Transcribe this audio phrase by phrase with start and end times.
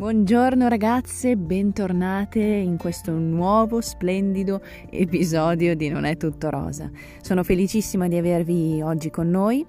[0.00, 6.90] Buongiorno ragazze, bentornate in questo nuovo splendido episodio di Non è tutto rosa.
[7.20, 9.62] Sono felicissima di avervi oggi con noi.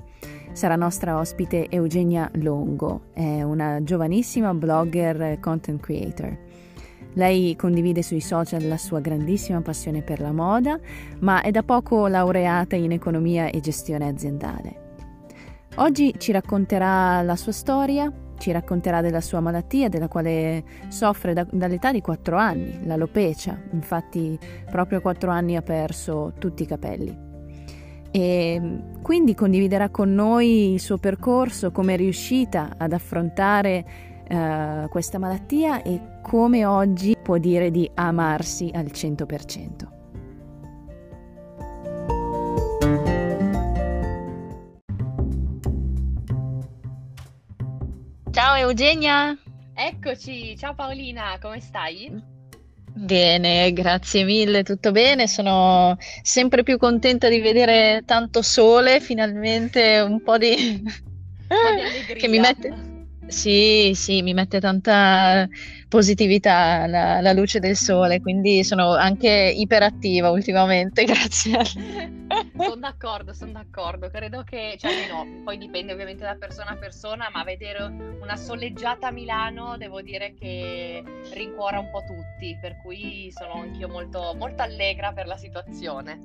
[0.54, 6.38] Sarà nostra ospite Eugenia Longo, è una giovanissima blogger content creator.
[7.16, 10.80] Lei condivide sui social la sua grandissima passione per la moda,
[11.20, 14.80] ma è da poco laureata in economia e gestione aziendale.
[15.76, 18.10] Oggi ci racconterà la sua storia,
[18.42, 23.58] ci racconterà della sua malattia, della quale soffre da, dall'età di 4 anni, l'alopecia.
[23.72, 24.38] Infatti,
[24.70, 27.30] proprio a 4 anni ha perso tutti i capelli.
[28.10, 28.62] E
[29.02, 33.86] quindi condividerà con noi il suo percorso, come è riuscita ad affrontare
[34.28, 40.01] uh, questa malattia e come oggi può dire di amarsi al 100%.
[48.32, 49.38] Ciao Eugenia!
[49.74, 52.10] Eccoci, ciao Paolina, come stai?
[52.94, 55.28] Bene, grazie mille, tutto bene.
[55.28, 60.82] Sono sempre più contenta di vedere tanto sole, finalmente un po' di...
[62.18, 62.90] Che mi mette...
[63.28, 65.46] Sì, sì, mi mette tanta
[65.90, 72.20] positività la, la luce del sole, quindi sono anche iperattiva ultimamente, grazie.
[72.58, 74.10] Sono d'accordo, sono d'accordo.
[74.10, 77.84] Credo che, cioè, no, poi dipende ovviamente da persona a persona, ma vedere
[78.20, 81.04] una soleggiata a Milano devo dire che
[81.34, 86.20] rincuora un po' tutti, per cui sono anch'io molto, molto allegra per la situazione.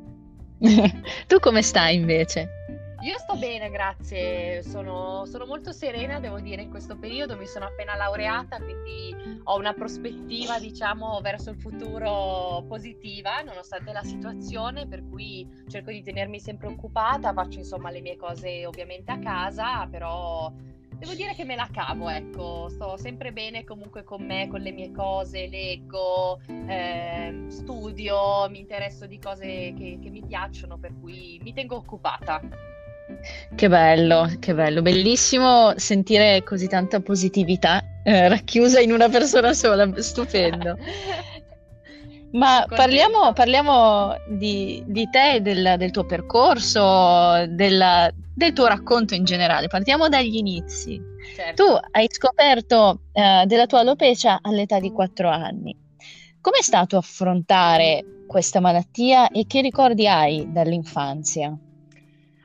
[1.27, 2.66] tu come stai invece?
[3.07, 4.65] Io sto bene, grazie.
[4.65, 7.37] Sono, sono, molto serena, devo dire, in questo periodo.
[7.37, 14.03] Mi sono appena laureata, quindi ho una prospettiva, diciamo, verso il futuro positiva, nonostante la
[14.03, 17.33] situazione, per cui cerco di tenermi sempre occupata.
[17.33, 20.53] Faccio, insomma, le mie cose ovviamente a casa, però
[20.99, 22.69] devo dire che me la cavo, ecco.
[22.71, 29.07] Sto sempre bene comunque con me, con le mie cose, leggo, eh, studio, mi interesso
[29.07, 32.75] di cose che, che mi piacciono, per cui mi tengo occupata.
[33.55, 39.91] Che bello, che bello, bellissimo sentire così tanta positività eh, racchiusa in una persona sola,
[40.01, 40.77] stupendo.
[42.33, 49.25] Ma parliamo, parliamo di, di, te, del, del, tuo percorso, della, del tuo racconto in
[49.25, 49.69] generale.
[49.69, 51.01] Partiamo dagli inizi.
[51.35, 51.65] Certo.
[51.65, 55.75] Tu hai scoperto eh, della tua alopecia all'età di 4 anni.
[56.41, 61.57] Com'è stato affrontare questa malattia e che ricordi hai dall'infanzia?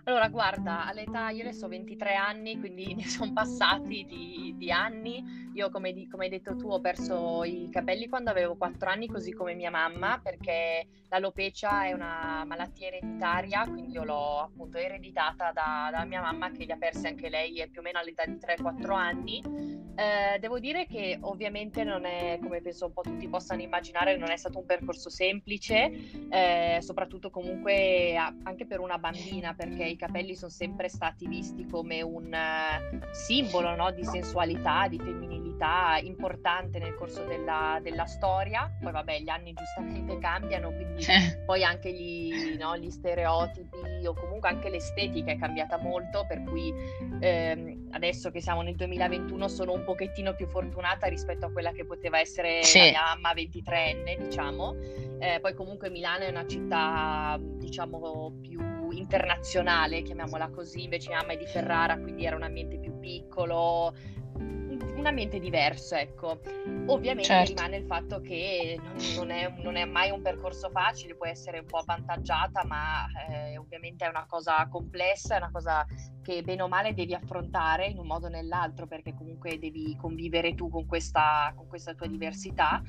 [0.05, 5.49] Allora, guarda, all'età, io adesso ho 23 anni, quindi ne sono passati di, di anni.
[5.53, 9.07] Io, come, di, come, hai detto tu, ho perso i capelli quando avevo 4 anni,
[9.07, 15.51] così come mia mamma, perché l'alopecia è una malattia ereditaria, quindi io l'ho appunto ereditata
[15.51, 18.39] da, da mia mamma, che li ha persi anche lei più o meno all'età di
[18.39, 19.81] 3-4 anni.
[19.95, 24.31] Eh, devo dire che ovviamente non è, come penso un po' tutti possano immaginare, non
[24.31, 25.91] è stato un percorso semplice,
[26.29, 32.01] eh, soprattutto comunque anche per una bambina, perché i capelli sono sempre stati visti come
[32.01, 33.91] un uh, simbolo no?
[33.91, 38.75] di sensualità, di femminilità importante nel corso della, della, storia.
[38.81, 41.43] Poi vabbè, gli anni giustamente cambiano, quindi eh.
[41.45, 46.73] poi anche gli, no, gli, stereotipi o comunque anche l'estetica è cambiata molto, per cui
[47.19, 51.85] ehm, adesso che siamo nel 2021 sono un pochettino più fortunata rispetto a quella che
[51.85, 52.79] poteva essere sì.
[52.79, 54.75] la mia mamma 23enne, diciamo.
[55.19, 61.33] Eh, poi comunque Milano è una città, diciamo, più internazionale, chiamiamola così, invece mia mamma
[61.33, 63.93] è di Ferrara, quindi era un ambiente più piccolo,
[65.01, 66.39] un ambiente diverso, ecco.
[66.87, 67.53] Ovviamente certo.
[67.53, 71.59] rimane il fatto che non, non, è, non, è, mai un percorso facile, può essere
[71.59, 75.85] un po' avvantaggiata, ma eh, ovviamente è una cosa complessa, è una cosa
[76.21, 80.53] che bene o male devi affrontare in un modo o nell'altro, perché comunque devi convivere
[80.53, 82.81] tu con questa, con questa tua diversità.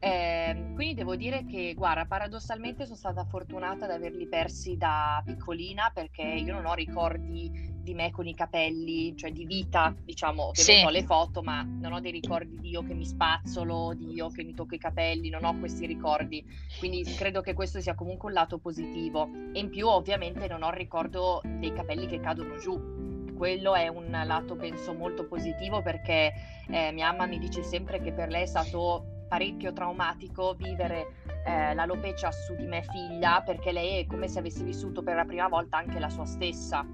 [0.00, 5.90] Eh, quindi devo dire che, guarda, paradossalmente sono stata fortunata ad averli persi da piccolina
[5.92, 10.62] perché io non ho ricordi di me con i capelli, cioè di vita, diciamo, che
[10.62, 10.82] sì.
[10.84, 14.28] ho le foto, ma non ho dei ricordi di io che mi spazzolo, di io
[14.28, 16.44] che mi tocco i capelli, non ho questi ricordi.
[16.78, 19.28] Quindi credo che questo sia comunque un lato positivo.
[19.52, 23.06] E in più, ovviamente, non ho il ricordo dei capelli che cadono giù
[23.38, 26.32] quello è un lato penso molto positivo perché
[26.68, 31.14] eh, mia mamma mi dice sempre che per lei è stato parecchio traumatico vivere
[31.44, 35.24] eh, l'alopecia su di me figlia perché lei è come se avesse vissuto per la
[35.24, 36.84] prima volta anche la sua stessa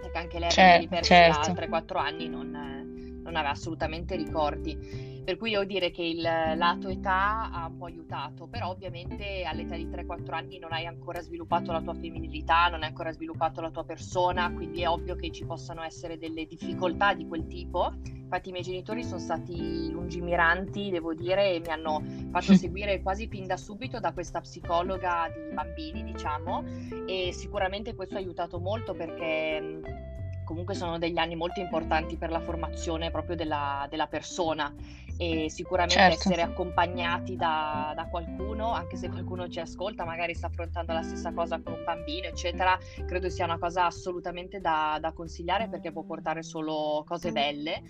[0.00, 1.50] perché anche lei certo, persi certo.
[1.50, 2.50] a 3-4 anni non,
[3.22, 5.09] non aveva assolutamente ricordi.
[5.22, 9.76] Per cui devo dire che il lato età ha un po' aiutato, però ovviamente all'età
[9.76, 13.70] di 3-4 anni non hai ancora sviluppato la tua femminilità, non hai ancora sviluppato la
[13.70, 17.92] tua persona, quindi è ovvio che ci possano essere delle difficoltà di quel tipo.
[18.04, 23.28] Infatti i miei genitori sono stati lungimiranti, devo dire, e mi hanno fatto seguire quasi
[23.28, 26.64] fin da subito da questa psicologa di bambini, diciamo,
[27.06, 30.08] e sicuramente questo ha aiutato molto perché
[30.50, 34.74] comunque sono degli anni molto importanti per la formazione proprio della, della persona
[35.16, 36.28] e sicuramente certo.
[36.28, 41.32] essere accompagnati da, da, qualcuno, anche se qualcuno ci ascolta, magari sta affrontando la stessa
[41.32, 42.76] cosa con un bambino, eccetera,
[43.06, 47.82] credo sia una cosa assolutamente da, da consigliare perché può portare solo cose belle.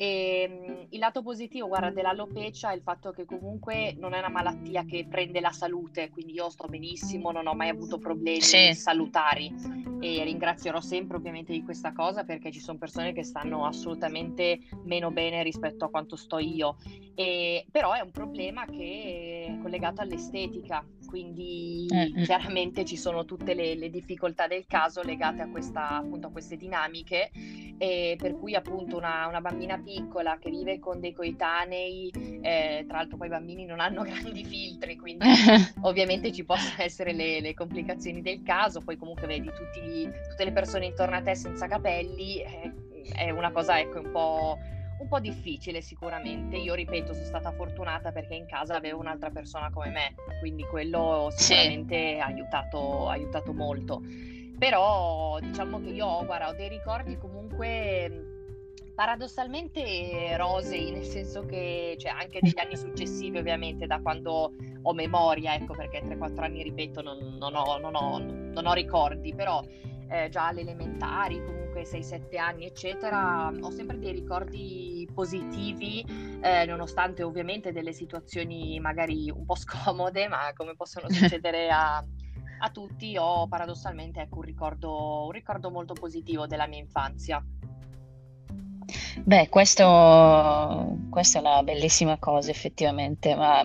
[0.00, 4.28] E ehm, il lato positivo, guarda, dell'alopecia è il fatto che comunque non è una
[4.28, 8.72] malattia che prende la salute, quindi io sto benissimo, non ho mai avuto problemi sì.
[8.74, 9.52] salutari
[10.00, 15.10] e ringrazierò sempre ovviamente di questa cosa perché ci sono persone che stanno assolutamente meno
[15.10, 16.76] bene rispetto a quanto sto io.
[17.16, 22.24] E, però è un problema che è collegato all'estetica, quindi mm-hmm.
[22.24, 26.56] chiaramente ci sono tutte le, le, difficoltà del caso legate a, questa, appunto, a queste
[26.56, 27.30] dinamiche
[27.78, 32.10] e per cui appunto una, una, bambina piccola che vive con dei coetanei,
[32.42, 35.26] eh, tra l'altro poi i bambini non hanno grandi filtri, quindi
[35.82, 40.52] ovviamente ci possono essere le, le, complicazioni del caso, poi comunque vedi tutti, tutte le
[40.52, 42.72] persone intorno a te senza capelli, eh,
[43.14, 44.58] è una cosa ecco un po'
[44.98, 46.56] un po' difficile sicuramente.
[46.56, 51.28] Io ripeto, sono stata fortunata perché in casa avevo un'altra persona come me, quindi quello
[51.30, 52.20] sicuramente sì.
[52.20, 54.02] ha aiutato, aiutato molto.
[54.58, 58.36] Però diciamo che io ho, guarda, ho dei ricordi comunque
[58.98, 64.52] paradossalmente rosei, nel senso che cioè, anche degli anni successivi ovviamente, da quando
[64.82, 69.32] ho memoria, ecco perché 3-4 anni, ripeto, non, non, ho, non, ho, non ho ricordi,
[69.32, 69.62] però
[70.08, 76.04] eh, già alle elementari, comunque 6-7 anni, eccetera, ho sempre dei ricordi positivi,
[76.40, 82.70] eh, nonostante ovviamente delle situazioni magari un po' scomode, ma come possono succedere a, a
[82.70, 87.44] tutti, ho paradossalmente ecco, un, ricordo, un ricordo molto positivo della mia infanzia.
[89.22, 93.62] Beh, questo, questa è una bellissima cosa effettivamente, ma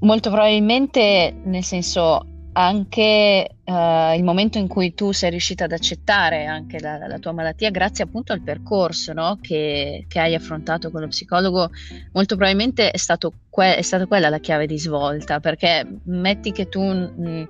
[0.00, 6.46] molto probabilmente, nel senso, anche uh, il momento in cui tu sei riuscita ad accettare
[6.46, 9.38] anche la, la tua malattia grazie appunto al percorso no?
[9.40, 11.70] che, che, hai affrontato con lo psicologo,
[12.12, 12.98] molto probabilmente è,
[13.50, 17.48] que- è stata quella la chiave di svolta, perché metti che tu mh,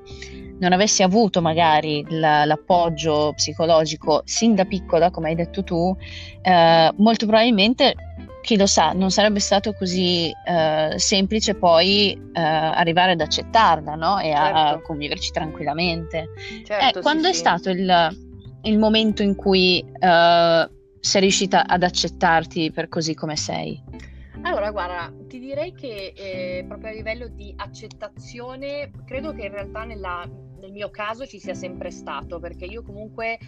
[0.58, 5.94] non avessi avuto magari la, l'appoggio psicologico sin da piccola, come hai detto tu,
[6.40, 7.94] eh, molto probabilmente
[8.44, 14.18] chi lo sa, non sarebbe stato così eh, semplice poi eh, arrivare ad accettarla no?
[14.18, 14.58] e certo.
[14.58, 16.28] a conviverci tranquillamente.
[16.62, 17.38] Certo, eh, quando sì, è sì.
[17.38, 18.16] stato il,
[18.64, 20.70] il, momento in cui eh,
[21.00, 23.82] sei riuscita ad accettarti per così come sei?
[24.42, 29.84] Allora, guarda, ti direi che eh, proprio a livello di accettazione, credo che in realtà
[29.84, 30.22] nella,
[30.60, 33.38] nel mio caso ci sia sempre stato, perché io comunque...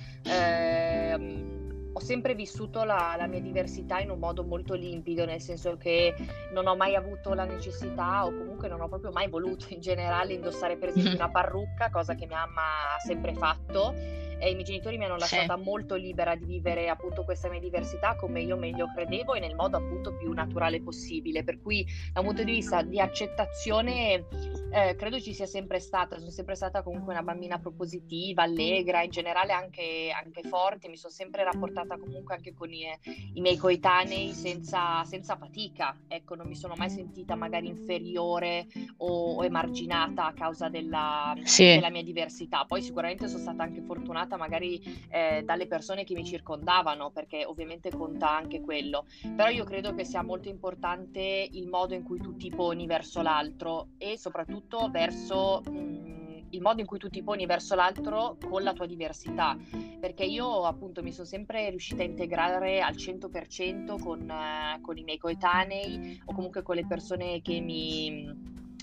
[1.97, 6.15] Ho sempre vissuto la, la, mia diversità in un modo molto limpido, nel senso che
[6.53, 10.35] non ho mai avuto la necessità o comunque non ho proprio mai voluto in generale
[10.35, 13.95] indossare per esempio una parrucca, cosa che mia mamma ha sempre fatto
[14.39, 15.63] e i miei genitori mi hanno lasciata sì.
[15.63, 19.77] molto libera di vivere appunto questa mia diversità come io meglio credevo e nel modo
[19.77, 21.45] appunto più naturale possibile.
[21.45, 24.27] Per cui da un punto di vista di accettazione
[24.73, 29.11] eh, credo ci sia sempre stata, sono sempre stata comunque una bambina propositiva, allegra, in
[29.11, 32.87] generale anche, anche forte, mi sono sempre rapportata comunque anche con i,
[33.35, 38.67] i miei coetanei senza, senza, fatica, ecco non mi sono mai sentita magari inferiore
[38.99, 41.65] o, o emarginata a causa della, sì.
[41.65, 42.65] della mia diversità.
[42.67, 47.45] Poi sicuramente sono stata anche fortunata accompagnata magari eh, dalle persone che mi circondavano, perché
[47.45, 49.07] ovviamente conta anche quello.
[49.35, 53.23] Però io credo che sia molto importante il modo in cui tu ti poni verso
[53.23, 55.63] l'altro e soprattutto verso...
[55.65, 56.15] Mh, mm,
[56.51, 59.59] il modo in cui tu ti poni verso l'altro con la tua diversità,
[59.99, 65.03] perché io appunto mi sono sempre riuscita a integrare al 100% con, eh, con i
[65.03, 68.33] miei coetanei o comunque con le persone che mi,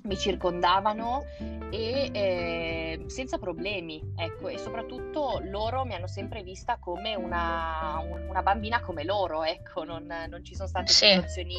[0.04, 1.26] mi circondavano
[1.70, 8.44] e eh, senza problemi, ecco, e soprattutto loro mi hanno sempre vista come una, una
[8.44, 11.08] bambina come loro, ecco, non, non ci sono state sì.
[11.08, 11.56] situazioni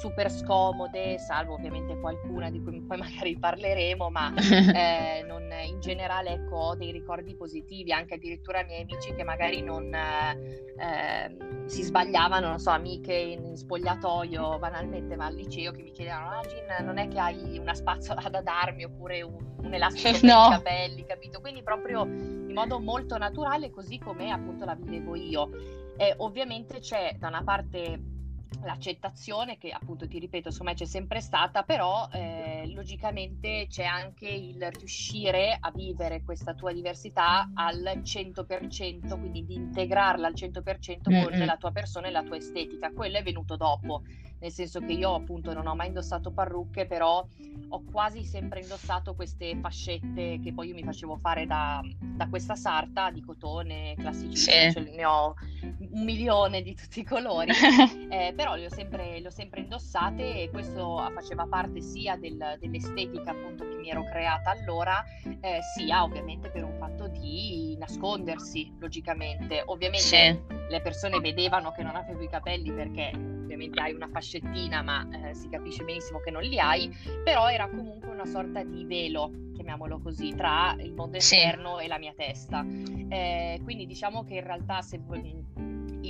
[0.00, 6.34] super scomode, salvo ovviamente qualcuna di cui poi magari parleremo, ma eh, non, in generale
[6.34, 12.48] ecco, ho dei ricordi positivi, anche addirittura miei amici che magari non eh, si sbagliavano,
[12.48, 16.84] non so, amiche in, in, spogliatoio banalmente, ma al liceo che mi chiedevano, ah Gin,
[16.84, 20.46] non è che hai una spazzola da darmi oppure un, un elastico per no.
[20.46, 21.40] i capelli, capito?
[21.40, 25.50] Quindi proprio in modo molto naturale, così come appunto la vivevo io.
[25.96, 28.16] E ovviamente c'è da una parte
[28.62, 34.70] l'accettazione che appunto ti ripeto me c'è sempre stata però eh, logicamente c'è anche il
[34.72, 41.44] riuscire a vivere questa tua diversità al 100% quindi di integrarla al 100% con mm-hmm.
[41.44, 44.02] la tua persona e la tua estetica quello è venuto dopo
[44.40, 47.26] nel senso che io appunto non ho mai indossato parrucche, però
[47.70, 52.54] ho quasi sempre indossato queste fascette che poi io mi facevo fare da, da questa
[52.54, 54.50] sarta di cotone classici, sì.
[54.72, 57.50] cioè, ne ho un milione di tutti i colori,
[58.10, 62.56] eh, però le ho, sempre, le ho, sempre, indossate e questo faceva parte sia del,
[62.58, 65.02] dell'estetica appunto che mi ero creata allora,
[65.40, 69.62] eh, sia ovviamente per un fatto di nascondersi, logicamente.
[69.66, 70.54] Ovviamente sì.
[70.68, 75.34] le persone vedevano che non avevo i capelli perché ovviamente hai una fascettina, ma eh,
[75.34, 76.94] si capisce benissimo che non li hai,
[77.24, 81.84] però era comunque una sorta di velo, chiamiamolo così, tra il mondo esterno sì.
[81.84, 82.64] e la mia testa.
[83.08, 84.98] Eh, quindi diciamo che in realtà se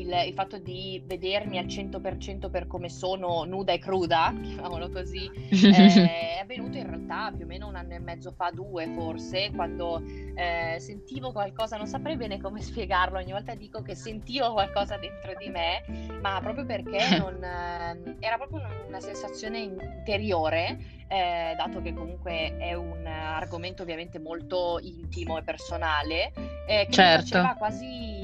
[0.00, 5.30] il, il, fatto di vedermi al 100% per come sono nuda e cruda, chiamiamolo così,
[5.50, 9.50] eh, è avvenuto in realtà più o meno un anno e mezzo fa, due forse,
[9.54, 10.02] quando
[10.34, 15.34] eh, sentivo qualcosa, non saprei bene come spiegarlo, ogni volta dico che sentivo qualcosa dentro
[15.38, 15.82] di me,
[16.20, 20.96] ma proprio perché non, eh, era proprio una, una sensazione interiore.
[21.10, 26.32] Eh, dato che comunque è un argomento ovviamente molto intimo e personale,
[26.66, 27.22] eh, che certo.
[27.22, 28.17] mi faceva quasi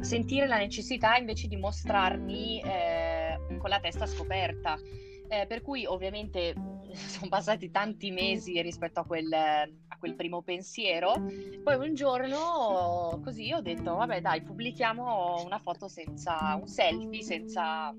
[0.00, 4.78] sentire la necessità invece di mostrarmi eh, con la testa scoperta.
[5.28, 6.54] Eh, per cui ovviamente
[6.92, 11.12] sono passati tanti mesi rispetto a quel, a quel, primo pensiero.
[11.62, 17.94] Poi un giorno così ho detto, vabbè dai, pubblichiamo una foto senza un selfie, senza,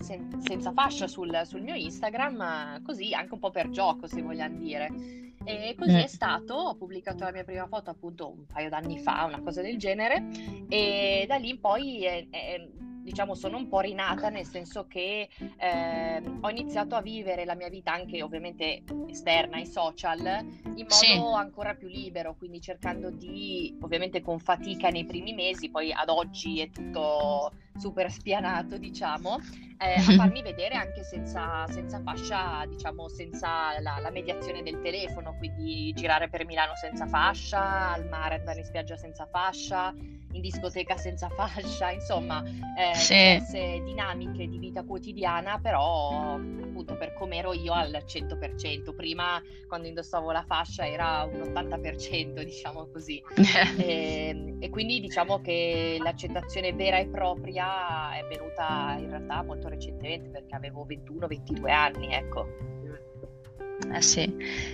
[0.00, 4.58] sen, senza fascia sul, sul, mio Instagram, così anche un po' per gioco, se vogliamo
[4.58, 5.29] dire.
[5.44, 5.96] E così mm.
[5.96, 9.62] è stato, ho pubblicato la mia prima foto appunto un paio d'anni fa, una cosa
[9.62, 10.28] del genere,
[10.68, 12.68] e da lì in poi è, è,
[13.02, 17.70] diciamo sono un po' rinata nel senso che eh, ho iniziato a vivere la mia
[17.70, 21.18] vita anche ovviamente esterna ai social in modo sì.
[21.34, 26.60] ancora più libero, quindi cercando di ovviamente con fatica nei primi mesi, poi ad oggi
[26.60, 29.38] è tutto super spianato diciamo,
[29.78, 35.34] eh, a farmi vedere anche senza, senza fascia, diciamo senza la, la, mediazione del telefono,
[35.38, 39.94] quindi girare per Milano senza fascia, al mare andare in spiaggia senza fascia,
[40.32, 43.14] in discoteca senza fascia, insomma, eh, sì.
[43.14, 48.94] diverse dinamiche di vita quotidiana, però appunto per come ero io al 100%.
[48.94, 53.22] Prima quando indossavo la fascia era un 80%, diciamo così.
[53.78, 57.69] e, ehm, e quindi diciamo che l'accettazione vera e propria
[58.14, 62.46] è venuta in realtà molto recentemente perché avevo 21-22 anni, ecco.
[63.92, 64.32] Eh sì,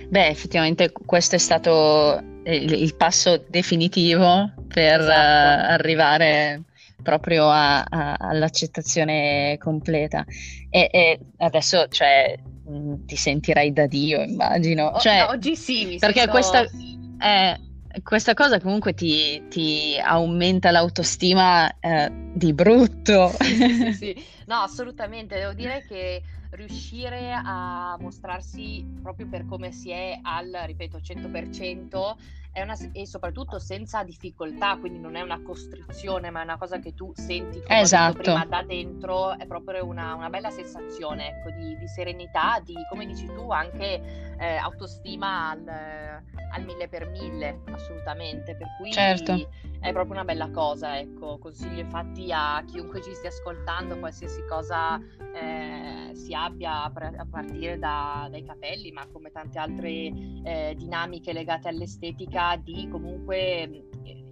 [0.09, 5.67] beh effettivamente questo è stato il, il passo definitivo per esatto.
[5.69, 6.63] uh, arrivare
[7.01, 10.25] proprio a, a, all'accettazione completa.
[10.69, 14.93] E, e adesso, cioè, mh, ti sentirai da Dio, immagino.
[14.99, 16.31] Cioè, oggi sì, perché sento...
[16.31, 17.59] questa, eh,
[18.03, 23.29] questa cosa comunque ti, ti aumenta l'autostima eh, di brutto.
[23.39, 25.37] Sì, sì, sì, no, assolutamente.
[25.37, 32.17] Devo dire che riuscire a mostrarsi proprio per come si è al, ripeto, 100%
[32.61, 36.93] una, e soprattutto senza difficoltà, quindi non è una costrizione, ma è una cosa che
[36.93, 38.21] tu senti esatto.
[38.21, 43.05] prima da dentro, è proprio una, una bella sensazione ecco, di, di, serenità, di come
[43.05, 48.55] dici tu, anche eh, autostima al, al, mille per mille, assolutamente.
[48.55, 49.49] Per cui certo.
[49.79, 50.97] è proprio una bella cosa.
[50.97, 51.37] Ecco.
[51.37, 54.99] Consiglio infatti a chiunque ci stia ascoltando, qualsiasi cosa
[55.33, 61.67] eh, si abbia a partire da, dai capelli, ma come tante altre eh, dinamiche legate
[61.67, 63.87] all'estetica, di comunque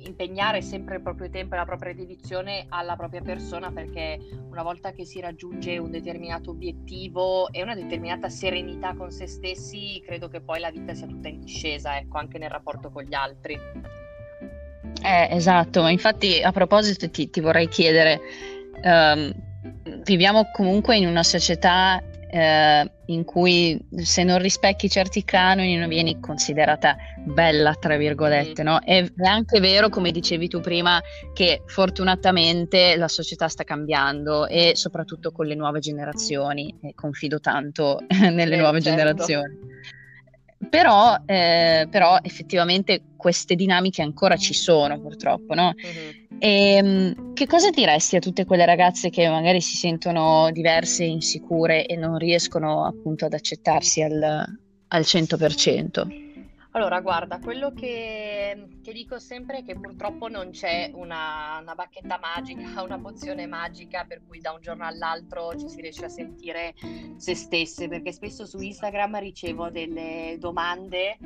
[0.05, 4.19] impegnare sempre il proprio tempo e la propria dedizione alla propria persona perché
[4.49, 10.01] una volta che si raggiunge un determinato obiettivo e una determinata serenità con se stessi,
[10.05, 13.13] credo che poi la vita sia tutta in discesa, ecco, anche nel rapporto con gli
[13.13, 13.57] altri.
[15.03, 18.21] Eh, esatto, infatti a proposito ti, ti vorrei chiedere,
[18.83, 19.31] um,
[20.03, 22.01] viviamo comunque in una società
[22.35, 28.79] eh, in cui se non rispecchi certi canoni non vieni considerata bella, tra virgolette, no?
[28.79, 31.01] È, anche vero, come dicevi tu prima,
[31.33, 38.03] che fortunatamente la società sta cambiando e soprattutto con le nuove generazioni, e confido tanto
[38.19, 38.97] nelle eh, nuove certo.
[38.97, 39.57] generazioni.
[40.69, 45.73] Però, eh, però, effettivamente queste dinamiche ancora ci sono purtroppo, no?
[45.73, 46.24] Mm-hmm.
[46.39, 51.85] E, ehm, che cosa diresti a tutte quelle ragazze che magari si sentono diverse insicure
[51.85, 54.21] e non riescono appunto ad accettarsi al,
[54.87, 56.23] al 100%?
[56.75, 62.19] Allora, guarda, quello che, che, dico sempre è che purtroppo non c'è una, una, bacchetta
[62.21, 66.73] magica, una pozione magica per cui da un giorno all'altro ci si riesce a sentire
[67.15, 71.17] se stesse, perché spesso su Instagram ricevo delle domande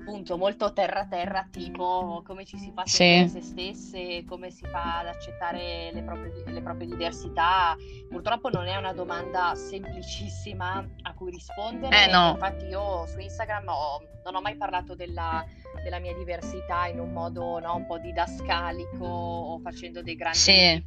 [0.00, 3.28] appunto molto terra terra tipo come ci si fa a sì.
[3.28, 7.76] se stesse, come si fa ad accettare le proprie, le proprie, diversità.
[8.08, 12.06] Purtroppo non è una domanda semplicissima a cui rispondere.
[12.06, 12.30] Eh, no.
[12.32, 15.44] Infatti io su Instagram ho, non ho mai parlato della,
[15.82, 20.84] della mia diversità in un modo no, un po' didascalico o facendo dei grandi sì.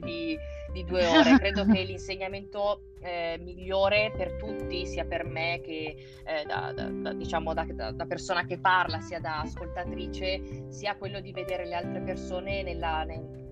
[0.00, 0.38] di,
[0.76, 1.38] di due ore.
[1.38, 7.12] Credo che l'insegnamento eh, migliore per tutti, sia per me che eh, da, da, da,
[7.14, 7.66] diciamo, da,
[8.06, 13.44] persona che parla, sia da ascoltatrice, sia quello di vedere le altre persone nella, nel,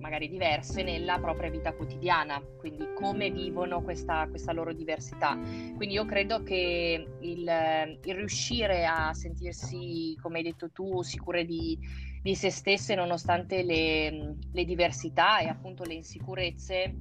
[0.00, 5.38] magari diverse nella propria vita quotidiana, quindi come vivono questa, questa loro diversità.
[5.76, 11.78] Quindi io credo che il, il, riuscire a sentirsi, come hai detto tu, sicure di,
[12.22, 16.94] di se stesse nonostante le, le diversità e appunto le insicurezze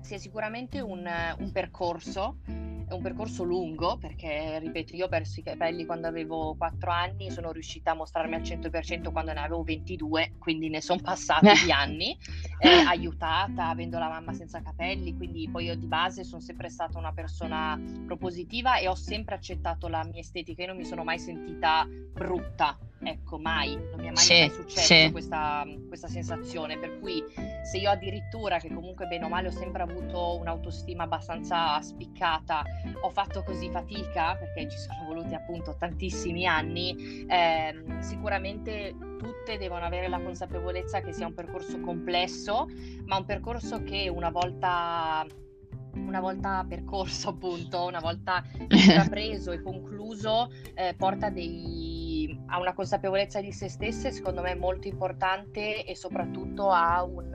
[0.00, 1.06] sia sicuramente un,
[1.38, 2.38] un percorso
[2.88, 7.32] è un percorso lungo perché, ripeto, io ho perso i capelli quando avevo 4 anni,
[7.32, 11.72] sono riuscita a mostrarmi al 100% quando ne avevo 22, quindi ne sono passati di
[11.72, 12.16] anni,
[12.60, 16.96] eh, aiutata, avendo la mamma senza capelli, quindi poi io di base sono sempre stata
[16.96, 21.18] una persona propositiva e ho sempre accettato la mia estetica, io non mi sono mai
[21.18, 25.10] sentita brutta, ecco, mai, non mi è mai, sì, mai successo sì.
[25.12, 27.22] questa, questa sensazione, per cui
[27.62, 32.64] se io addirittura, che comunque bene o male ho sempre avuto un'autostima abbastanza spiccata,
[33.00, 39.84] ho fatto così fatica, perché ci sono voluti appunto tantissimi anni, ehm, sicuramente tutte devono
[39.84, 42.68] avere la consapevolezza che sia un percorso complesso,
[43.04, 45.24] ma un percorso che una volta
[45.96, 52.05] una volta percorso appunto, una volta intrapreso e concluso, eh, porta dei,
[52.46, 57.34] a una consapevolezza di se stesse, secondo me molto importante e soprattutto a un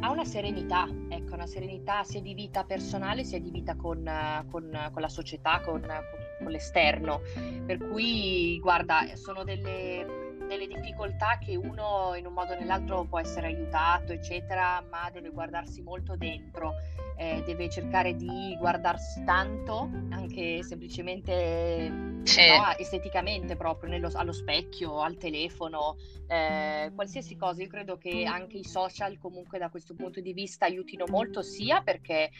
[0.00, 4.08] ha una serenità, ecco, una serenità sia di vita personale sia di vita con,
[4.50, 7.20] con, con la società, con, con, l'esterno.
[7.66, 13.18] Per cui, guarda, sono delle, delle difficoltà che uno in un modo o nell'altro può
[13.18, 16.74] essere aiutato, eccetera, ma deve guardarsi molto dentro,
[17.16, 22.46] eh, deve cercare di guardarsi tanto, anche semplicemente sì.
[22.46, 25.96] no, esteticamente proprio, nello, allo specchio, al telefono,
[26.28, 27.62] eh, qualsiasi cosa.
[27.62, 31.80] Io credo che anche i social comunque da questo punto di vista aiutino molto, sia
[31.82, 32.30] perché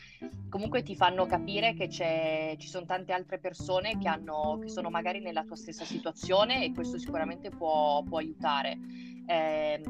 [0.48, 5.20] comunque ti fanno capire che ci sono tante altre persone che, hanno, che sono magari
[5.20, 8.78] nella tua stessa situazione e questo sicuramente può può, aiutare.
[9.26, 9.80] Eh,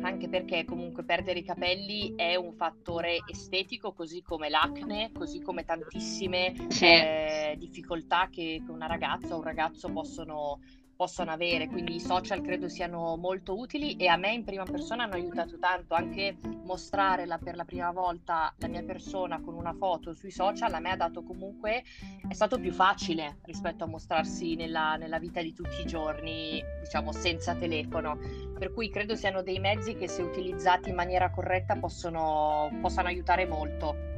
[0.00, 5.64] anche perché comunque perdere i capelli è un fattore estetico, così come l'acne, così come
[5.64, 10.60] tantissime eh, difficoltà che una ragazza o un ragazzo possono
[11.02, 15.02] possono avere, quindi i social credo siano molto utili e a me in prima persona
[15.02, 19.72] hanno aiutato tanto, anche mostrare la, per la prima volta la mia persona con una
[19.72, 21.82] foto sui social a me ha dato comunque,
[22.28, 27.10] è stato più facile rispetto a mostrarsi nella, nella vita di tutti i giorni, diciamo
[27.10, 28.16] senza telefono,
[28.56, 33.44] per cui credo siano dei mezzi che se utilizzati in maniera corretta possono, possano aiutare
[33.44, 34.11] molto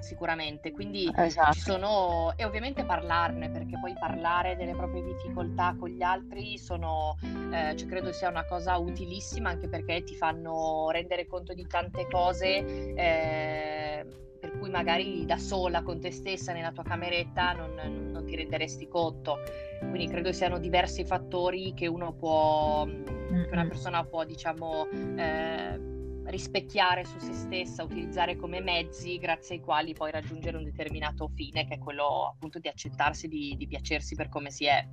[0.00, 0.72] sicuramente.
[0.72, 1.52] Quindi esatto.
[1.52, 7.16] ci sono, e ovviamente parlarne, perché poi parlare delle proprie difficoltà con gli altri sono,
[7.52, 12.06] eh, cioè credo sia una cosa utilissima anche perché ti fanno rendere conto di tante
[12.10, 12.94] cose.
[12.94, 14.06] Eh,
[14.38, 18.86] per cui magari da sola con te stessa nella tua cameretta non, non, ti renderesti
[18.86, 19.38] conto.
[19.80, 25.80] Quindi credo siano diversi fattori che uno può, che una persona può, diciamo, eh,
[26.26, 31.66] rispecchiare su se stessa, utilizzare come mezzi grazie ai quali poi raggiungere un determinato fine,
[31.66, 34.86] che è quello appunto di accettarsi, di, di piacersi per come si è.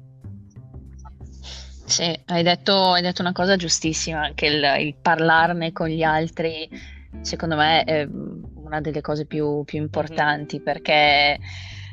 [1.86, 6.70] Sì, hai detto, hai detto una cosa giustissima, anche il, il, parlarne con gli altri,
[7.22, 10.66] secondo me è una delle cose più, più importanti mm-hmm.
[10.66, 11.40] perché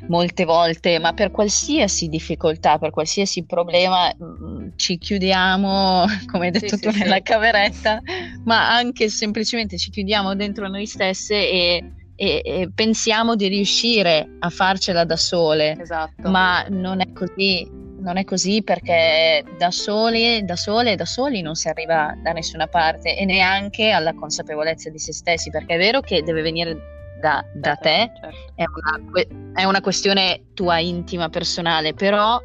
[0.07, 6.75] molte volte, ma per qualsiasi difficoltà, per qualsiasi problema, mm, ci chiudiamo, come hai detto
[6.75, 7.21] sì, tu, sì, nella sì.
[7.21, 8.01] cameretta,
[8.45, 14.49] ma anche semplicemente ci chiudiamo dentro noi stesse e, e, e pensiamo di riuscire a
[14.49, 15.77] farcela da sole.
[15.79, 16.29] Esatto.
[16.29, 17.79] Ma non è così.
[18.01, 22.65] Non è così perché da soli, da sole da soli non si arriva da nessuna
[22.65, 27.45] parte e neanche alla consapevolezza di se stessi, perché è vero che deve venire da,
[27.53, 28.53] da certo, te, certo.
[28.55, 29.21] È, una,
[29.53, 32.39] è una questione tua intima, personale, però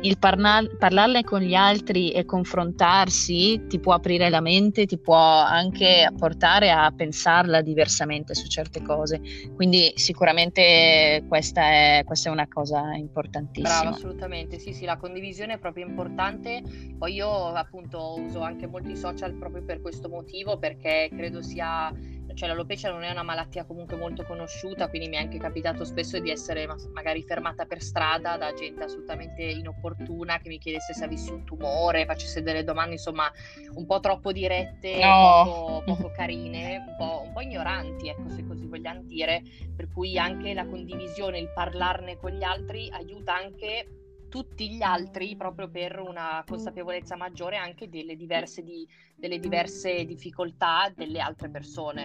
[0.00, 5.16] il parlar- parlarne con gli altri e confrontarsi ti può aprire la mente, ti può
[5.16, 9.20] anche portare a pensarla diversamente su certe cose.
[9.54, 13.80] Quindi sicuramente questa è, questa è una cosa importantissima.
[13.80, 14.58] Brava, assolutamente.
[14.58, 16.62] Sì, sì, la condivisione è proprio importante.
[16.98, 21.90] Poi io appunto uso anche molti social proprio per questo motivo, perché credo sia
[22.34, 26.18] cioè l'alopecia non è una malattia comunque molto conosciuta, quindi mi è anche capitato spesso
[26.18, 31.30] di essere magari fermata per strada da gente assolutamente inopportuna che mi chiedesse se avessi
[31.30, 33.30] un tumore, facesse delle domande insomma
[33.74, 35.42] un po' troppo dirette, no.
[35.44, 39.42] poco, poco, carine, un po', un po' ignoranti, ecco se così vogliamo dire,
[39.74, 43.86] per cui anche la condivisione, il parlarne con gli altri aiuta anche
[44.34, 50.92] tutti gli altri proprio per una consapevolezza maggiore anche delle diverse, di, delle diverse difficoltà
[50.92, 52.02] delle altre persone.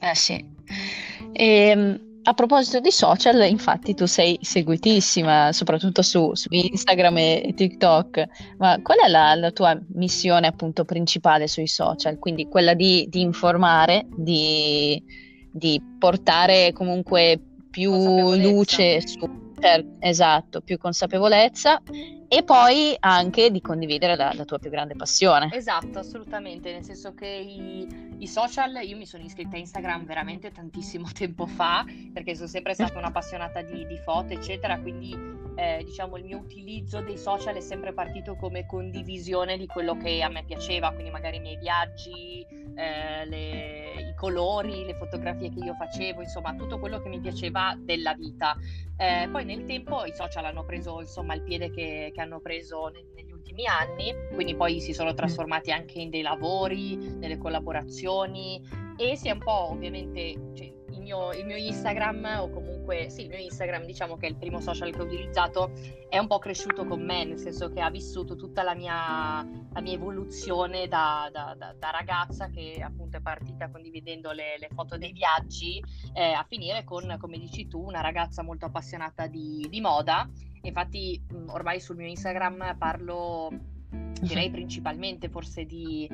[0.00, 0.44] Eh sì.
[1.30, 7.52] E, ehm, a proposito di social, infatti tu sei seguitissima, soprattutto su, su Instagram e
[7.54, 8.26] TikTok,
[8.58, 12.18] ma qual è la, la, tua missione appunto principale sui social?
[12.18, 15.00] Quindi quella di, di informare, di,
[15.52, 17.92] di portare comunque più
[18.34, 21.80] luce su Certo, esatto, più consapevolezza
[22.28, 25.48] e poi anche di condividere la, la, tua più grande passione.
[25.54, 30.50] Esatto, assolutamente, nel senso che i, i, social, io mi sono iscritta a Instagram veramente
[30.50, 35.16] tantissimo tempo fa, perché sono sempre stata un'appassionata di, di foto, eccetera, quindi
[35.56, 40.22] eh, diciamo il mio utilizzo dei social è sempre partito come condivisione di quello che
[40.22, 45.60] a me piaceva, quindi magari i miei viaggi, eh, le, i colori, le fotografie che
[45.60, 48.56] io facevo, insomma tutto quello che mi piaceva della vita.
[48.96, 52.88] Eh, poi nel tempo i social hanno preso insomma il piede che, che hanno preso
[52.88, 58.62] ne, negli ultimi anni, quindi poi si sono trasformati anche in dei lavori, delle collaborazioni
[58.96, 60.52] e si è un po' ovviamente...
[60.54, 62.73] Cioè, il mio, il mio, Instagram, o comunque
[63.08, 65.72] sì, il mio Instagram, diciamo che è il primo social che ho utilizzato,
[66.08, 69.80] è un po' cresciuto con me, nel senso che ha vissuto tutta la mia, la
[69.80, 74.98] mia evoluzione da, da, da, da, ragazza che appunto è partita condividendo le, le foto
[74.98, 79.80] dei viaggi, eh, a finire con, come dici tu, una ragazza molto appassionata di, di
[79.80, 80.28] moda.
[80.62, 83.50] Infatti, ormai sul mio Instagram parlo
[84.20, 86.08] direi principalmente forse di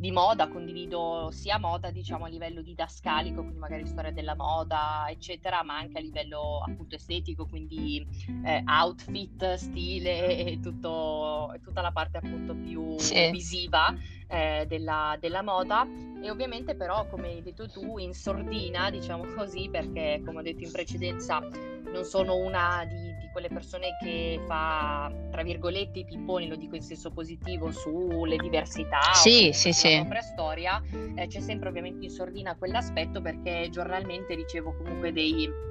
[0.00, 5.62] di moda, condivido sia moda diciamo a livello didascalico, quindi magari storia della moda, eccetera,
[5.62, 8.06] ma anche a livello appunto estetico, quindi
[8.42, 13.30] eh, outfit, stile e tutto, tutta la parte appunto più sì.
[13.30, 13.94] visiva
[14.26, 15.86] eh, della, della, moda
[16.22, 20.64] e ovviamente però come hai detto tu in sordina diciamo così perché come ho detto
[20.64, 26.48] in precedenza non sono una di, di, quelle persone che fa, tra virgolette, i pipponi,
[26.48, 29.96] lo dico in senso positivo, sulle diversità sì, sì, sì.
[30.00, 30.82] propria storia,
[31.14, 35.68] eh, c'è sempre ovviamente in sordina quell'aspetto perché giornalmente ricevo comunque dei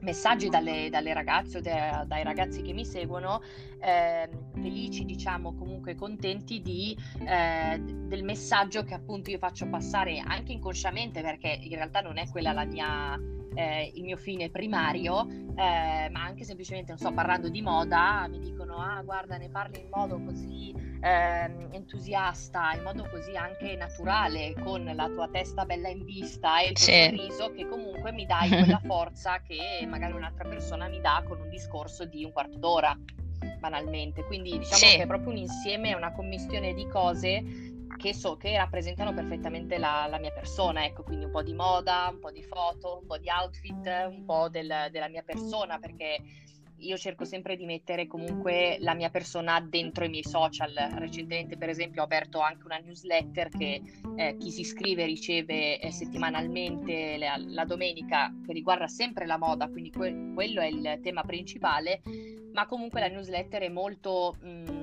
[0.00, 3.42] messaggi dalle, dalle ragazze o dai, ragazzi che mi seguono
[3.80, 10.52] eh, felici diciamo comunque contenti di, eh, del messaggio che appunto io faccio passare anche
[10.52, 13.18] inconsciamente perché in realtà non è quella la mia
[13.54, 18.38] eh, il mio fine primario, eh, ma anche semplicemente, non so, parlando di moda, mi
[18.38, 24.54] dicono, ah, guarda, ne parli in modo così eh, entusiasta, in modo così anche naturale,
[24.62, 28.48] con la tua testa bella in vista e il tuo sorriso, che comunque mi dai
[28.48, 32.96] quella forza che magari un'altra persona mi dà con un discorso di un quarto d'ora
[33.58, 34.24] banalmente.
[34.24, 34.96] Quindi diciamo sì.
[34.96, 40.06] che è proprio un insieme, una commistione di cose che so che rappresentano perfettamente la,
[40.08, 43.18] la, mia persona, ecco, quindi un po' di moda, un po' di foto, un po'
[43.18, 46.18] di outfit, un po' del, della mia persona, perché
[46.80, 50.72] io cerco sempre di mettere comunque la mia persona dentro i miei social.
[50.94, 53.82] Recentemente, per esempio, ho aperto anche una newsletter che
[54.16, 59.68] eh, chi si iscrive riceve eh, settimanalmente la, la, domenica, che riguarda sempre la moda,
[59.68, 62.00] quindi que- quello è il tema principale,
[62.52, 64.36] ma comunque la newsletter è molto...
[64.40, 64.79] Mh, mm,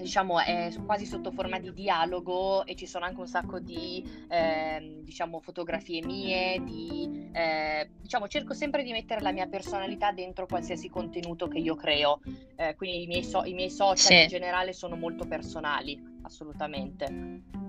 [0.00, 5.00] diciamo è quasi sotto forma di dialogo e ci sono anche un sacco di eh,
[5.02, 10.88] diciamo fotografie mie di eh, diciamo cerco sempre di mettere la mia personalità dentro qualsiasi
[10.88, 12.20] contenuto che io creo
[12.56, 14.22] eh, quindi i miei, so- i miei social sì.
[14.22, 17.66] in generale sono molto personali assolutamente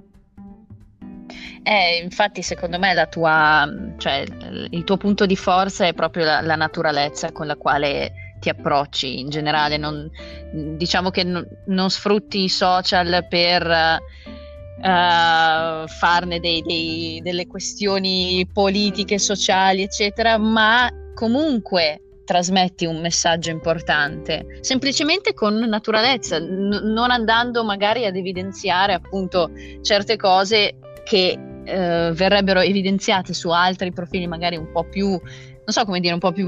[1.62, 4.24] eh, infatti, secondo me la tua, cioè,
[4.72, 9.20] il tuo punto di forza è proprio la, la naturalezza con la quale ti approcci
[9.20, 10.10] in generale, non,
[10.52, 19.20] diciamo che non, non sfrutti i social per uh, farne dei, dei, delle questioni politiche,
[19.20, 28.06] sociali, eccetera, ma comunque trasmetti un messaggio importante, semplicemente con naturalezza, n- non andando magari
[28.06, 29.50] ad evidenziare appunto
[29.82, 35.20] certe cose che eh, verrebbero evidenziate su altri profili magari un po' più, non
[35.66, 36.46] so come dire, un po' più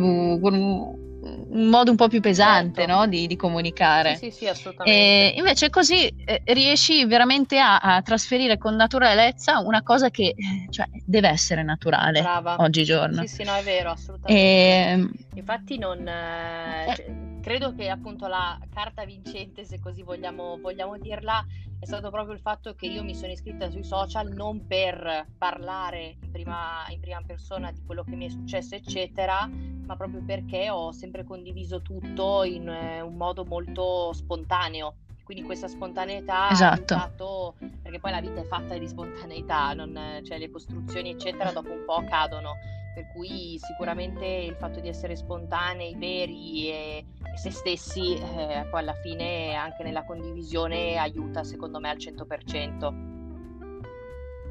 [1.21, 2.95] un modo un po' più pesante Certo.
[2.95, 3.07] no?
[3.07, 4.15] di, di comunicare.
[4.15, 5.37] Sì, sì, sì, E assolutamente.
[5.37, 10.87] invece così eh, riesci veramente a, a trasferire con naturalezza una cosa che eh, cioè,
[11.05, 12.55] deve essere naturale Brava.
[12.59, 13.21] oggigiorno.
[13.21, 14.41] Sì, sì, no, è vero, assolutamente.
[14.41, 17.05] E, Infatti non eh, cioè,
[17.41, 21.43] credo che appunto la carta vincente, se così vogliamo, vogliamo dirla,
[21.81, 26.15] è stato proprio il fatto che io mi sono iscritta sui social non per parlare
[26.21, 30.69] in prima, in prima persona di quello che mi è successo, eccetera, ma proprio perché
[30.69, 34.97] ho sempre condiviso tutto in eh, un modo molto spontaneo.
[35.23, 36.93] Quindi questa spontaneità ha Esatto.
[36.93, 41.71] aiutato, perché poi la vita è fatta di spontaneità, non- cioè le costruzioni eccetera dopo
[41.71, 42.59] un po' cadono.
[42.93, 48.79] Per cui sicuramente il fatto di essere spontanei, veri e, e se stessi, eh, poi
[48.81, 52.93] alla fine anche nella condivisione aiuta secondo me al 100%.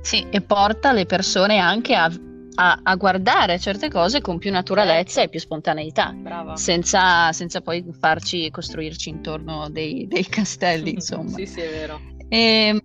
[0.01, 2.11] sì, e porta le persone anche a,
[2.55, 5.27] a- a guardare certe cose con più naturalezza Certo.
[5.27, 6.15] e più spontaneità.
[6.55, 11.29] Senza, senza poi farci costruirci intorno dei, dei castelli, insomma.
[11.29, 12.01] Sì, sì, è vero.
[12.29, 12.83] E,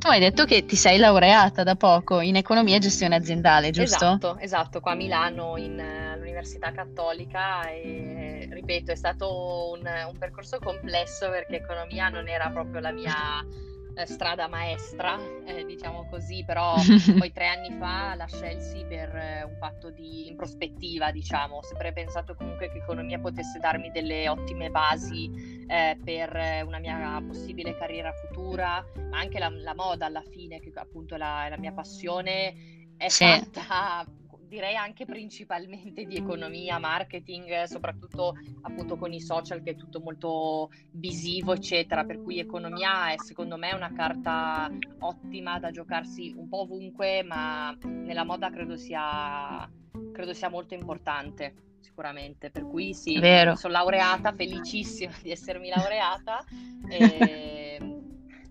[0.00, 4.06] tu hai detto che ti sei laureata da poco in economia e gestione aziendale, giusto?
[4.06, 10.18] Esatto, esatto, qua a Milano in, eh, all'Università Cattolica e ripeto è stato un, un
[10.18, 13.44] percorso complesso perché economia non era proprio la mia
[13.94, 16.74] eh, strada maestra, eh, diciamo così, però
[17.18, 21.62] poi tre anni fa la scelsi per eh, un fatto di in prospettiva, diciamo, ho
[21.62, 25.30] sempre pensato comunque che economia potesse darmi delle ottime basi
[25.66, 30.60] eh, per eh, una mia possibile carriera futura, ma anche la, la moda alla fine,
[30.60, 32.54] che appunto è la, la mia passione,
[32.96, 33.24] è Sì.
[33.24, 34.06] fatta
[34.50, 40.70] direi anche principalmente di economia, marketing, soprattutto appunto con i social che è tutto molto
[40.90, 46.62] visivo, eccetera, per cui economia è secondo me una carta ottima da giocarsi un po'
[46.62, 49.70] ovunque, ma nella moda credo sia,
[50.12, 51.54] credo sia molto importante.
[51.80, 53.56] Sicuramente, per cui sì, Vero.
[53.56, 56.44] sono laureata, felicissima di essermi laureata
[56.90, 57.78] e,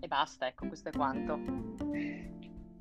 [0.00, 1.38] e basta, ecco, questo è quanto.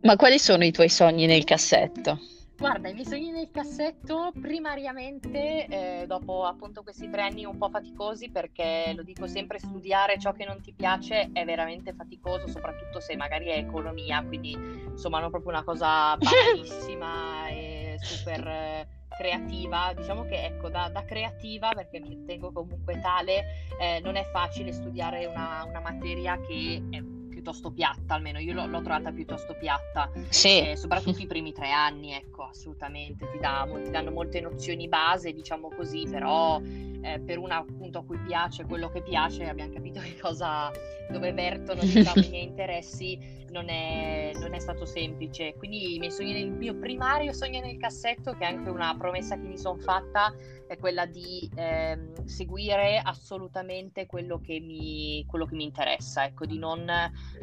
[0.01, 2.38] Ma quali sono i tuoi sogni nel cassetto?
[2.59, 7.69] Guarda, i miei sogni nel cassetto, primariamente, eh, dopo appunto questi tre anni un po'
[7.69, 12.99] faticosi, perché lo dico sempre, studiare ciò che non ti piace è veramente faticoso, soprattutto
[12.99, 19.93] se magari è economia, quindi insomma non proprio una cosa banalissima e super eh, creativa.
[19.95, 24.73] Diciamo che ecco, da, da creativa, perché mi ritengo comunque tale, eh, non è facile
[24.73, 27.01] studiare una, una materia che è
[27.39, 30.11] piuttosto piatta, almeno io l'ho, l'ho trovata piuttosto piatta.
[30.27, 34.87] Sì, Eh, soprattutto i primi tre anni, ecco, assolutamente, ti, dà- ti danno molte nozioni
[34.89, 36.61] base, diciamo così, però
[37.01, 40.69] eh, per una appunto a cui piace quello che piace, abbiamo capito che cosa,
[41.09, 45.55] dove vertono diciamo, i miei interessi, non è, non è stato semplice.
[45.57, 49.35] Quindi i miei sogni, il mio primario sogno nel cassetto, che è anche una promessa
[49.35, 50.33] che mi sono fatta,
[50.67, 56.59] è quella di ehm, seguire assolutamente quello che mi, quello che mi interessa, ecco, di
[56.59, 56.85] non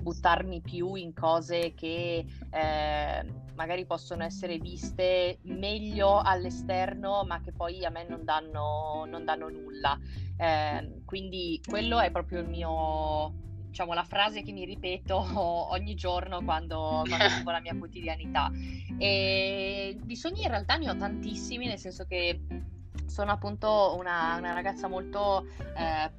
[0.01, 3.27] buttarmi più in cose che eh,
[3.57, 9.49] magari possono essere viste meglio all'esterno, ma che poi a me non danno, non danno
[9.49, 9.99] nulla.
[10.37, 13.33] Eh, quindi quello è proprio il mio,
[13.77, 15.17] diciamo, la frase che mi ripeto
[15.71, 18.51] ogni giorno quando, quando vivo la mia quotidianità.
[18.97, 22.41] E di sogni in realtà ne ho tantissimi, nel senso che
[23.05, 26.11] sono appunto una, una ragazza molto, eh,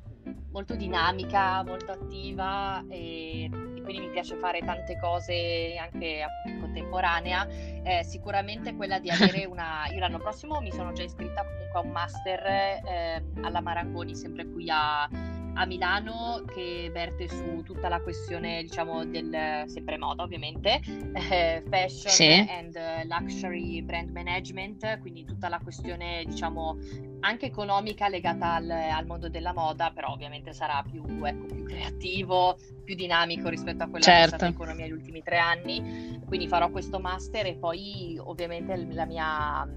[0.52, 6.24] molto dinamica, molto attiva e, e quindi mi piace fare tante cose anche
[6.60, 7.48] contemporanea.
[7.48, 9.88] Eh, sicuramente quella di avere una...
[9.92, 14.46] Io l'anno prossimo mi sono già iscritta comunque a un master eh, alla Marangoni, sempre
[14.46, 15.10] qui a,
[15.58, 20.80] a Milano, che verte su tutta la questione, diciamo, del sempre moda ovviamente,
[21.14, 22.46] eh, fashion Sì.
[22.48, 26.78] and luxury brand management, quindi tutta la questione, diciamo,
[27.22, 32.58] anche economica legata al, al mondo della moda, però ovviamente sarà più, ecco, più creativo,
[32.84, 34.36] più dinamico rispetto a quella che è Certo.
[34.36, 36.22] stata l'economia negli ultimi tre anni.
[36.26, 39.68] Quindi farò questo master e poi ovviamente la mia,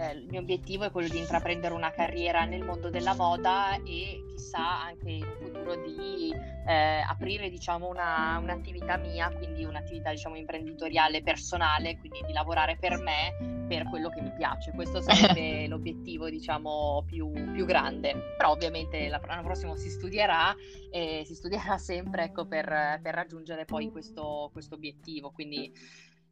[0.00, 4.24] eh, il mio obiettivo è quello di intraprendere una carriera nel mondo della moda e
[4.30, 6.32] chissà anche in futuro di
[6.66, 12.98] eh, aprire diciamo una, un'attività mia, quindi un'attività diciamo imprenditoriale personale, quindi di lavorare per
[12.98, 14.72] me per quello che mi piace.
[14.72, 18.34] Questo sarebbe l'obiettivo diciamo più, più grande.
[18.38, 20.54] Però ovviamente la- l'anno prossimo si studierà
[20.90, 25.30] e si studierà sempre ecco, per, per raggiungere poi questo, questo obiettivo.
[25.30, 25.70] Quindi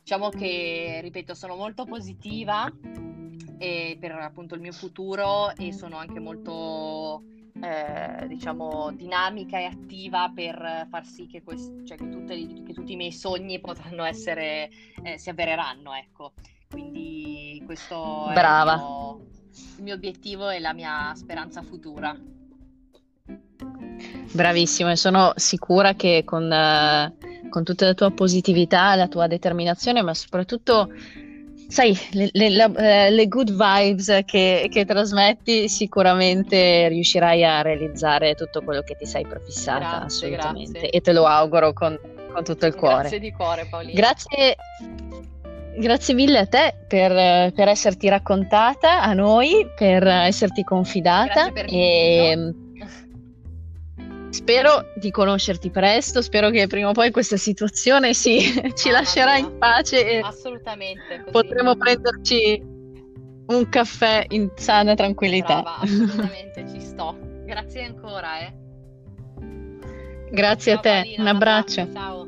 [0.01, 2.67] diciamo che, ripeto, sono molto positiva
[3.59, 7.23] e per appunto il mio futuro e sono anche molto
[7.61, 12.93] eh, diciamo, dinamica e attiva per far sì che, quest- cioè che, tutte, che tutti
[12.93, 14.71] i miei sogni potranno essere,
[15.03, 16.33] eh, si avvereranno, ecco.
[16.71, 18.73] Quindi questo Brava.
[18.73, 19.27] è il mio,
[19.79, 22.17] il mio obiettivo e la mia speranza futura.
[24.31, 27.17] Bravissimo, e sono sicura che con, eh,
[27.49, 30.93] con tutta la tua positività, la tua determinazione, ma soprattutto,
[31.69, 38.63] sai, le, le- eh, le good vibes che, che trasmetti, sicuramente riuscirai a realizzare tutto
[38.63, 40.71] quello che ti sei prefissata, Grazie, assolutamente.
[40.73, 40.91] grazie.
[40.91, 41.99] E te lo auguro con,
[42.33, 43.01] con tutto il cuore.
[43.03, 43.93] Grazie di cuore, Paolina.
[44.01, 44.57] Grazie,
[45.77, 51.67] grazie mille a te per, per esserti raccontata a noi, per esserti confidata Grazie per
[51.69, 52.53] e.
[54.31, 58.41] spero di conoscerti presto, spero che prima o poi questa situazione sì,
[58.75, 59.49] ci Mamma lascerà mia.
[59.49, 61.19] in pace e Assolutamente.
[61.21, 61.31] Così.
[61.31, 62.63] potremo prenderci
[63.47, 65.63] un caffè in sana tranquillità.
[65.63, 67.17] Brava, assolutamente, ci sto.
[67.45, 68.53] Grazie ancora, eh.
[70.31, 71.93] Grazie a Ciao, te, Paolina, un abbraccio.
[71.93, 72.27] Ciao.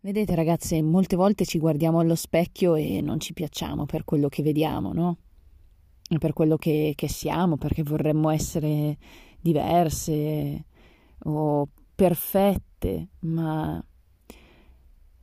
[0.00, 4.42] Vedete ragazze, molte volte ci guardiamo allo specchio e non ci piacciamo per quello che
[4.42, 5.16] vediamo, no?
[6.18, 8.98] Per quello che, che siamo, perché vorremmo essere
[9.40, 10.64] diverse
[11.24, 13.82] o perfette, ma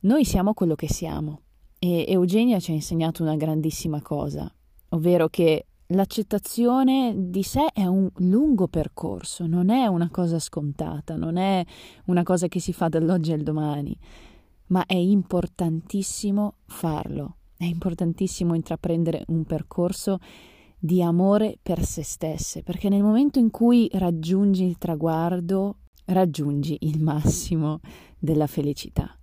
[0.00, 1.40] noi siamo quello che siamo.
[1.78, 4.52] E Eugenia ci ha insegnato una grandissima cosa,
[4.90, 11.36] ovvero che l'accettazione di sé è un lungo percorso, non è una cosa scontata, non
[11.36, 11.64] è
[12.06, 13.96] una cosa che si fa dall'oggi al domani
[14.70, 20.18] ma è importantissimo farlo, è importantissimo intraprendere un percorso
[20.80, 27.02] di amore per se stesse, perché nel momento in cui raggiungi il traguardo, raggiungi il
[27.02, 27.80] massimo
[28.18, 29.14] della felicità.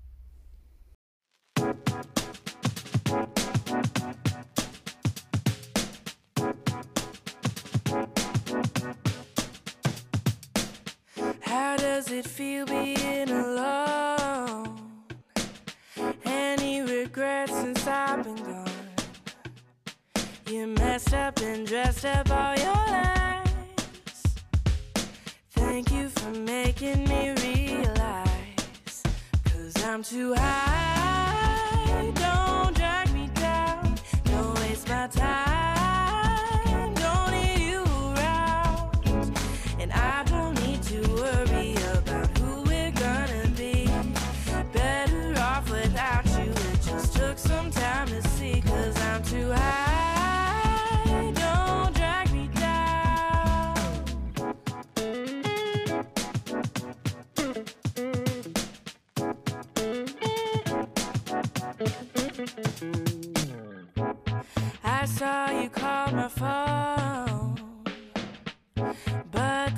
[11.43, 14.69] How does it feel being alone?
[16.23, 18.66] Any regrets since I've been gone?
[20.49, 23.43] You messed up and dressed up all your lies.
[25.51, 29.03] Thank you for making me realize.
[29.43, 32.11] Cause I'm too high.
[32.15, 33.95] Don't drag me down.
[34.23, 35.66] Don't waste my time.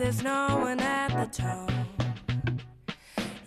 [0.10, 1.86] There's no one at the tone.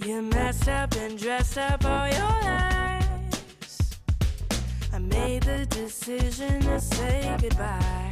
[0.07, 3.99] You messed up and dressed up all your lies.
[4.93, 8.11] I made the decision to say goodbye,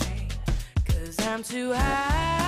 [0.85, 2.40] cause I'm too high.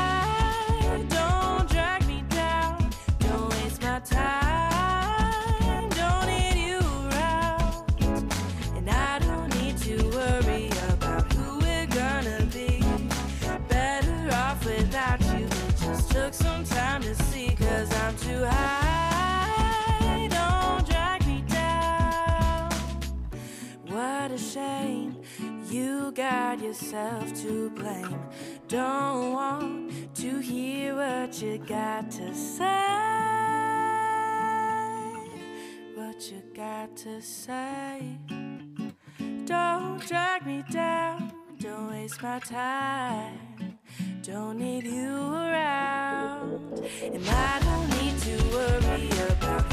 [26.56, 28.20] Got yourself to blame.
[28.68, 32.66] Don't want to hear what you got to say.
[35.94, 38.18] What you got to say.
[39.46, 43.78] Don't drag me down, don't waste my time.
[44.22, 49.71] Don't need you around, and I don't need to worry about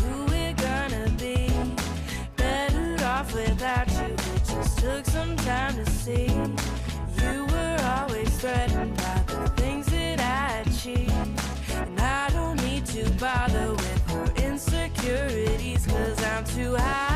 [4.60, 10.70] just took some time to see you were always threatened by the things that I
[10.70, 11.12] achieved.
[11.76, 17.09] And I don't need to bother with her insecurities, cause I'm too high.